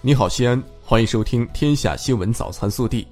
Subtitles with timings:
[0.00, 3.04] 你好，西安，欢迎收听《天下新闻早餐速递》。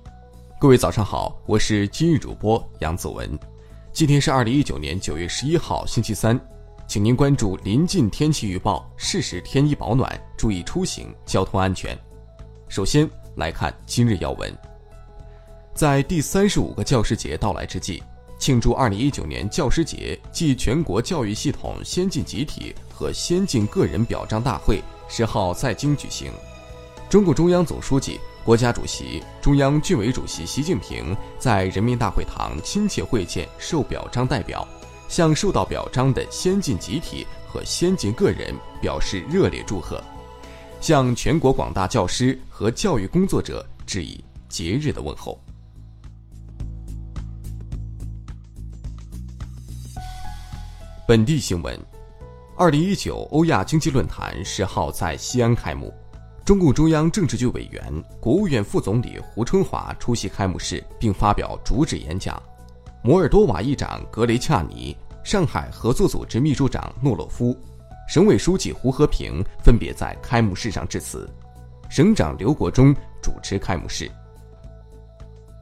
[0.61, 3.39] 各位早上好，我是今日主播杨子文。
[3.93, 6.39] 今天是二零一九年九月十一号，星期三，
[6.87, 11.97] 请您关注临近天气预报，适时添衣保暖，注意出行，交通安全。
[12.69, 14.53] 首先来看今日要闻。
[15.75, 18.03] 在第三十五个教师节到来之际，
[18.39, 26.33] 庆祝二零一九年教师节暨全国教育系统先进集体和先进个人表彰大会十号在京举行。
[27.11, 34.67] 中共中央总书记、国家主席、中央军委主席习近平在人民大会堂亲切会见受表彰代表，
[35.09, 40.01] 向受到表彰的先进集体和先进个人表示热烈祝贺，
[40.81, 45.37] 向全国广大教师和教育工作者致以节日的问候。
[51.09, 51.77] 本地新闻：
[52.61, 55.91] 二零一九欧亚经济论坛十号在西安开幕。
[56.45, 57.83] 中共中央政治局委员、
[58.21, 62.39] 国务院副总理胡春华出席开幕式并发表主旨演讲。
[63.03, 67.57] 摩尔多瓦议长格雷恰尼、上海合作组织秘书长诺洛夫、
[68.07, 71.27] 省委书记胡和平分别在开幕式上致辞。
[71.89, 74.11] 省长刘国中主持开幕式。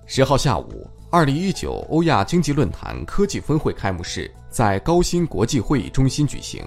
[0.04, 6.60] 十号下午，二零一九欧亚经济论坛科技峰会开幕式在高新国际会议中心举行。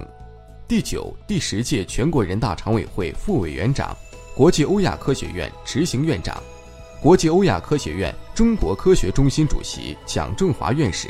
[0.72, 3.94] 第九、第十届全国人大常委会副委员长、
[4.34, 6.42] 国际欧亚科学院执行院长、
[7.02, 11.10] 国际欧亚科学院中国科学中心主席蒋正华院士，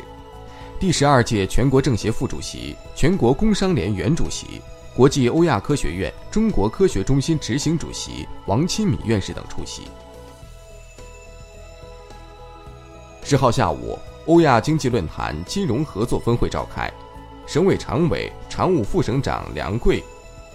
[0.80, 4.60] 第十二届全国政协副主席、全国工商联原主席、
[4.96, 9.82] 国际欧亚科学院中国科学中心执行主席王钦敏院士等出席。
[13.22, 16.92] 十号下午，欧亚经济论坛金融合作峰会召开。
[17.46, 20.02] 省委常委、常务副省长梁桂，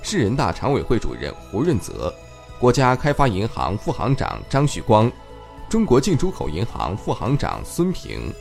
[0.02, 2.13] 市人大常委会主任胡润泽，
[2.59, 5.11] 国家开发银行副行长张旭光，
[5.69, 8.33] 中国进出口银行副行长孙平，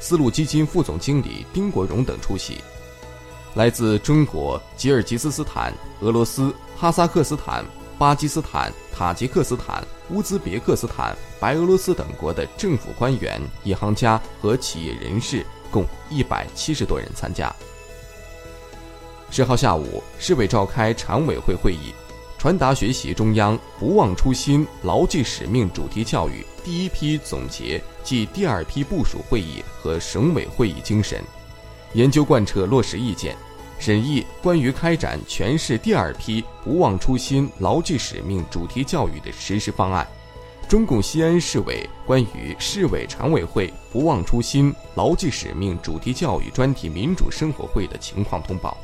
[0.00, 2.58] 丝路基金副总经理丁国荣等出席。
[3.54, 7.64] 来自中国、吉尔吉斯斯坦、俄罗斯、哈萨克斯坦、
[7.96, 17.54] 巴基斯坦、塔吉克斯坦、乌兹别克斯坦、白俄罗斯等国的政府官员、银行家和企业人士共一百七十多人参加。
[19.36, 21.92] 十号下午，市委召开常委会会议，
[22.38, 31.20] 传达学习中央“不忘初心、牢记使命”主题教育第一批总结暨第二批部署会议和省委会议精神，
[31.94, 33.36] 研究贯彻落实意见，
[33.76, 40.06] 审议关于开展全市第二批“不忘初心、牢记使命”主题教育的实施方案。
[40.68, 48.78] 中共西安市委关于市委常委会“不忘初心、牢记使命”主题教育专题民主生活会的情况通报。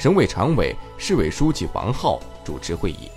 [0.00, 3.10] 省委常委、市委书记王浩主持会议。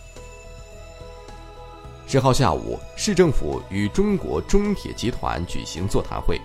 [2.06, 6.38] 十号下午，市政府与中国中铁集团举行座谈会，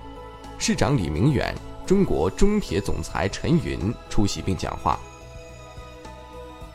[0.57, 1.53] 市长李明远、
[1.85, 4.97] 中国中铁总裁陈云出席并讲话。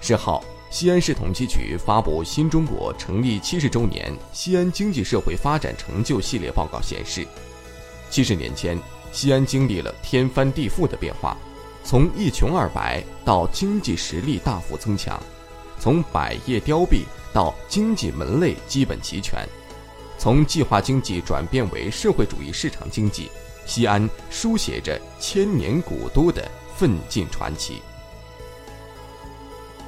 [0.02, 7.26] 十号，西安市统计局发布《新中国成立七十周年西安经济社会发展成就系列报告》，显示，
[8.10, 8.78] 七十年间，
[9.14, 11.38] 西安经历了天翻地覆的变化。
[11.84, 15.22] 从一穷二白到经济实力大幅增强，
[15.80, 19.46] 从百业凋敝到经济门类基本齐全，
[20.18, 23.30] 从计划经济转变为社会主义市场经济，
[23.66, 27.82] 西安书写着千年古都的奋进传奇。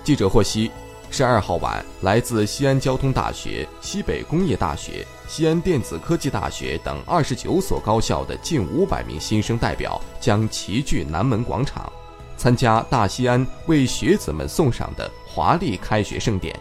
[0.03, 0.69] 记者获悉，
[1.15, 5.07] 十二号晚，来自西安交通大学、西北工业大学。
[5.29, 11.89] 西安电子科技大学等二十九所高校的近五百名新生代表将齐聚南门广场，
[12.35, 16.53] 参加大西安为学子们送上的华丽开学盛典，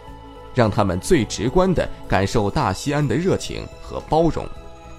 [0.54, 4.46] 让他们最直观地感受大西安的热情和包容，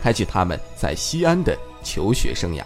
[0.01, 2.63] 开启他们在西安的求学生涯。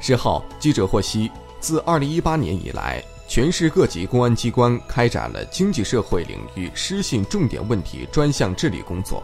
[0.00, 1.30] 十号，记者获悉，
[1.60, 9.22] 自二零一八年以来，全市各级公安机关开展了经济社会领域失信重点问题专项治理工作。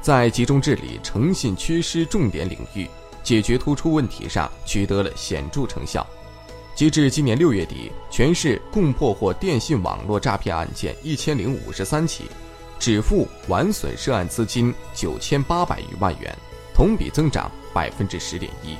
[0.00, 2.88] 在集中治理诚信缺失重点领域，
[3.22, 6.04] 解决突出问题上取得了显著成效。
[6.74, 12.24] 截至今年六月底，全市共破获电信网络诈骗案件一千零五十三起，
[12.80, 16.36] 止付完损涉案资金九千八百余万元，
[16.74, 18.74] 同比增长百分之十点一。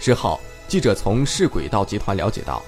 [0.00, 2.60] 十号，记者从市轨道集团了解到，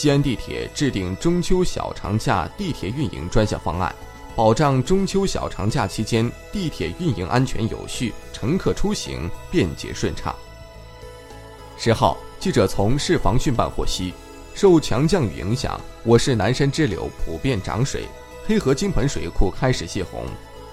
[0.00, 3.92] 西安地铁制定中秋小长假地铁运营专项方案。
[4.36, 10.32] 保障中秋小长假期间地铁运营安全有序，乘客出行便捷顺畅。
[11.76, 14.14] 十号，记者从市防汛办获悉，
[14.54, 18.04] 受强降雨影响，我市南山支流普遍涨水，
[18.46, 20.26] 黑河金盆水库开始泄洪。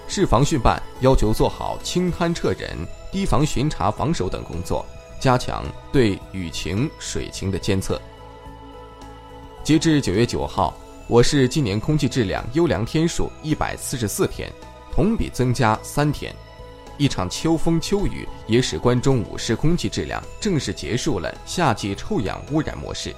[0.06, 2.78] 市防汛办要求做好清滩撤人、
[3.10, 4.86] 堤防巡查防守等工作，
[5.18, 8.00] 加强对雨情、水情的监测。
[9.66, 10.72] 截至九月九号，
[11.08, 14.48] 我市今年空气质量优良天数一百四十四天，
[14.92, 16.32] 同比增加三天。
[16.98, 23.12] 一场秋风秋雨也使关中五市空气质量正式结束了夏季臭氧污染模式。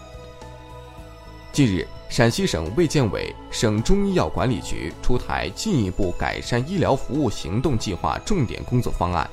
[1.53, 9.29] 近日，陕西省卫健委、省中医药管理局出台进一步改善医疗服务行动计划重点工作方案，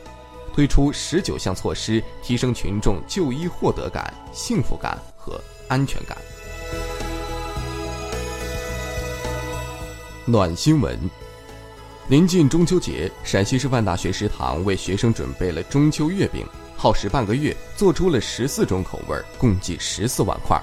[0.53, 5.39] 推出十九项措施，提升群众就医获得感、幸福感和
[5.69, 6.17] 安全感。
[10.27, 10.99] 暖新闻：
[12.07, 16.43] 临近中秋节，陕西师范大学食堂为学生准备了中秋月饼，
[16.75, 20.59] 耗时半个月，做出了十四种口味，共计十四万块。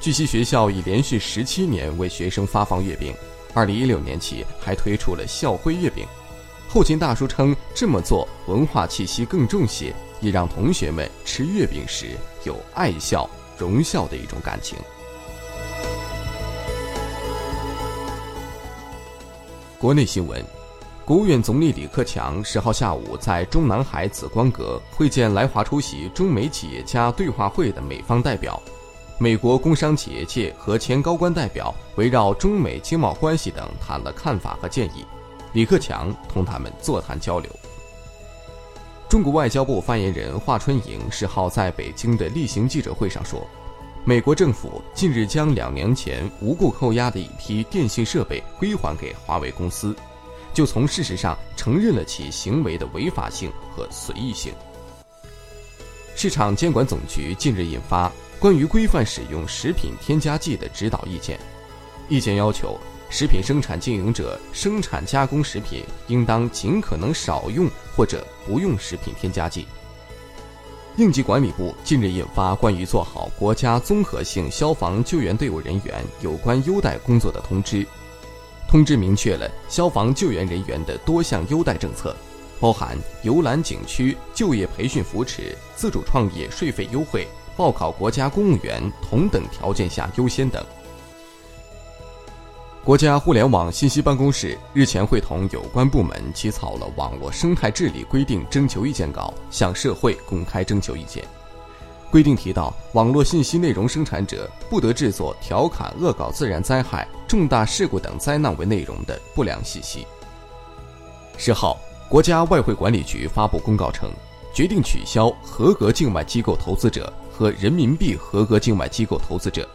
[0.00, 3.14] 据悉，学校已连续十七年为学生发放月饼，
[3.52, 6.06] 二零一六年起还推出了校徽月饼。
[6.66, 13.28] 后勤大叔称，这么做文化气息更重些，也让同学们吃月饼时有爱校、
[13.58, 14.78] 荣校的一种感情。
[19.80, 20.44] 国内新闻，
[21.06, 28.60] 国务院总理李克强十号下午在中南海紫光阁会见来华出席中美企业家对话会的美方代表。
[29.16, 35.06] 美国工商企业界和前高官代表围绕中美经贸关系等谈了看法和建议，
[35.54, 37.50] 李克强同他们座谈交流。
[39.08, 43.46] 中国外交部发言人华春莹十号在北京的例行记者会上说，
[44.04, 49.94] 美国政府近日将两年前无故扣押的一批电信设备归还给华为公司，
[50.54, 54.52] 就从事实上承认了其行为的违法性和随意性。
[56.16, 58.10] 市场监管总局近日印发。
[58.38, 61.38] 关于规范使用食品添加剂的指导意见，
[62.08, 62.80] 意见要求
[63.10, 69.66] 食品生产经营者生产加工食品应当尽可能少用或者不用食品添加剂。
[70.96, 77.86] 应急管理部近日印发关于做好国家综合性消防救援队伍人员有关优待工作的通知，
[78.68, 82.14] 通知明确了消防救援人员的多项优待政策，
[82.58, 87.26] 包含游览景区、就业培训扶持、自主创业税费优惠。
[87.56, 90.64] 报考国家公务员同等条件下优先等。
[92.82, 101.22] 国家互联网信息办公室日前会同有关部门起草了《网络生态治理规定》征求意见稿，向社会公开征求意见。
[102.10, 110.06] 规定提到，网络信息内容生产者不得制作调侃、恶搞自然灾害、重大事故等灾难为内容的不良信息。
[111.36, 111.78] 十号，
[112.08, 114.10] 国家外汇管理局发布公告称，
[114.54, 117.12] 决定取消合格境外机构投资者。
[117.30, 119.66] 和人民币合格境外机构投资者。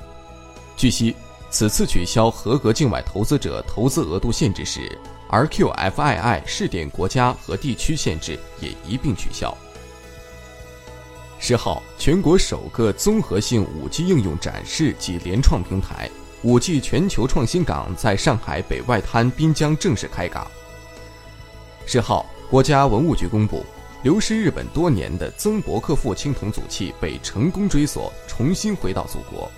[0.77, 1.15] 据悉，
[1.57, 4.99] 此次取消合格境外投资者投资额度限制时
[5.29, 9.57] ，RQFII 试点国家和地区限制也一并取消。
[11.39, 16.09] 十号，全国首个综合性 5G 应用展示及联创平台——
[16.43, 20.45] 五 G 全球创新港在上海北外滩滨江正式开港。
[21.85, 23.65] 十号，国家文物局公布。
[24.03, 29.49] 流失日本多年的曾伯克父青铜组器被成功追索，重新回到祖国。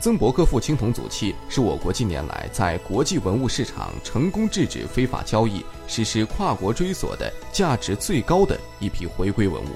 [0.00, 9.70] 曾伯克父青铜组器是我国近年来在国际文物市场成功制止非法交易、实施跨国追索的价值最高的一批回归文物。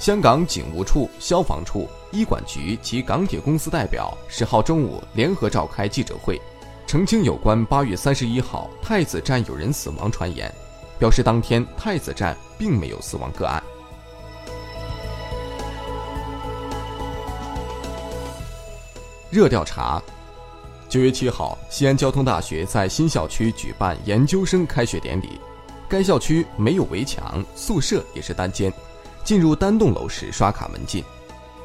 [0.00, 6.40] 香港警务处、消防处、医管局及港铁公司代表十号中午联合召开记者会，
[6.84, 10.52] 澄清有关八月三十一号太子站有人死亡传言。
[10.98, 13.62] 表示当天太子站并没有死亡个案。
[19.30, 20.02] 热调查：
[20.88, 25.38] 九月七号，西安交通大学在新校区举办研究生开学典礼。
[25.86, 28.72] 该校区没有围墙，宿舍也是单间，
[29.22, 31.04] 进入单栋楼时刷卡门禁。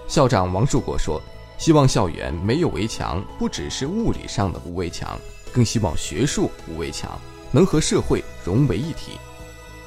[0.09, 1.21] 校长王树国说
[1.57, 5.17] ：“希望校园没有围墙，不只是物理上的无围墙，
[5.53, 7.17] 更希望学术无围墙。”
[7.49, 9.11] 能和社会融为一体，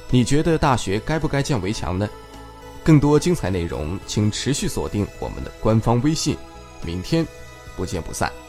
[0.09, 2.09] 你觉得大学该不该建围墙呢？
[2.81, 6.37] 更多精彩内容，请持续锁定我们的官方微信。
[6.81, 7.27] 明天，
[7.77, 8.46] 不见不散。